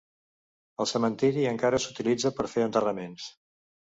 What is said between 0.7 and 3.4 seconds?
El cementiri encara s'utilitza per fer enterraments.